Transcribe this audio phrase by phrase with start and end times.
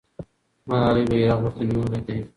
[0.67, 2.15] ملالۍ بیرغ ورته نیولی دی.